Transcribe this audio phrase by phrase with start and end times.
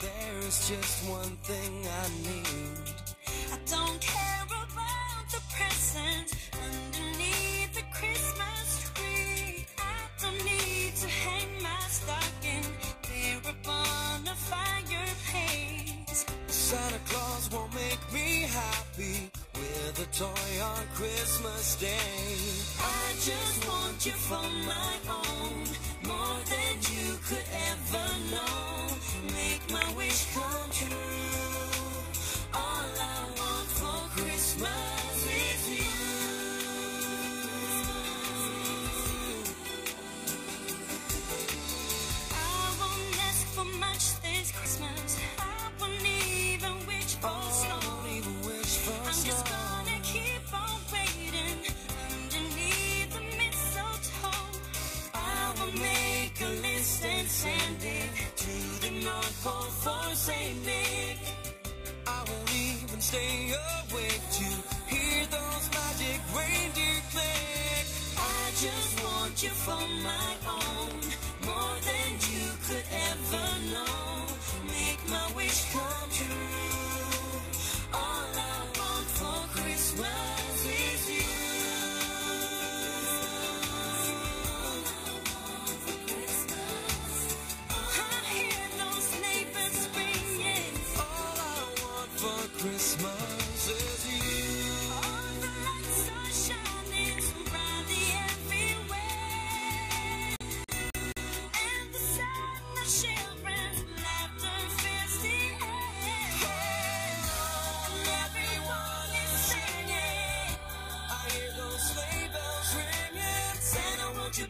[0.00, 2.94] There's just one thing I need.
[3.52, 9.66] I don't care about the presents underneath the Christmas tree.
[9.78, 12.64] I don't need to hang my stocking
[13.02, 16.24] there upon the fireplace.
[16.46, 21.88] Santa Claus won't make me happy with a toy on Christmas Day.
[22.80, 25.23] I just want you for my own,
[57.44, 61.18] send it to the North Pole for Saint Nick.
[62.06, 62.73] I won't even
[63.04, 63.52] stay
[63.92, 64.63] awake to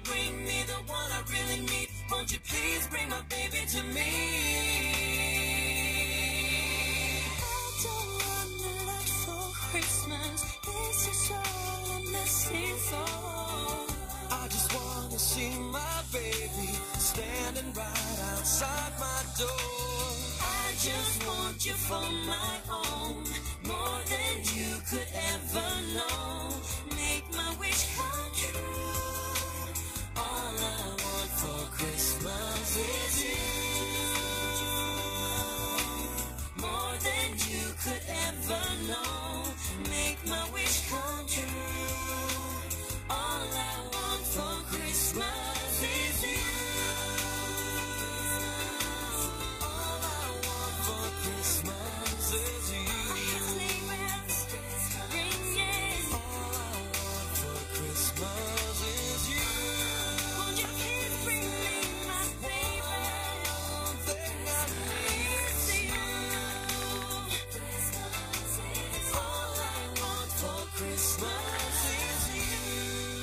[0.04, 1.88] bring me the one I really need?
[2.10, 4.12] Won't you please bring my baby to me?
[7.38, 10.38] I don't want a lot for Christmas.
[10.66, 13.10] This is all I'm asking for.
[14.30, 19.64] I just wanna see my baby standing right outside my door.
[20.40, 23.24] I just want you for my own,
[23.70, 26.23] more than you could ever know.
[37.84, 39.44] could ever know.
[39.90, 40.73] Make my wish.